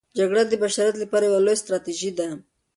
جګړه 0.17 0.41
د 0.47 0.53
بشریت 0.63 0.95
لپاره 0.99 1.23
یوه 1.27 1.39
لویه 1.45 1.63
تراژیدي 1.67 2.11
ده. 2.17 2.27